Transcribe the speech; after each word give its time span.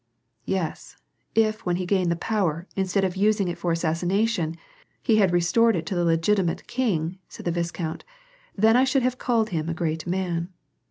"Yes, 0.47 0.97
if, 1.35 1.63
when 1.63 1.75
he 1.75 1.85
gained 1.85 2.09
the 2.09 2.15
power, 2.15 2.65
instead 2.75 3.03
of 3.03 3.15
using 3.15 3.47
it 3.47 3.59
for 3.59 3.71
assassination, 3.71 4.55
he 5.03 5.17
had 5.17 5.31
restored 5.31 5.75
it 5.75 5.85
to 5.85 5.93
the 5.95 6.03
legitimate 6.03 6.65
king," 6.65 7.19
said 7.29 7.45
the 7.45 7.51
viscount, 7.51 8.03
^' 8.03 8.07
then 8.59 8.75
I 8.75 8.83
should 8.83 9.03
have 9.03 9.19
called 9.19 9.49
him 9.51 9.69
a 9.69 9.75
great 9.75 10.07
man." 10.07 10.49